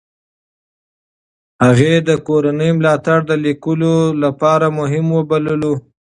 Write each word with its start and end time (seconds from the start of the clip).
هغې 1.65 1.93
د 2.07 2.09
کورنۍ 2.27 2.69
ملاتړ 2.77 3.17
د 3.29 3.31
لیکلو 3.45 3.95
لپاره 4.23 4.65
مهم 4.79 5.05
وبللو. 5.17 5.73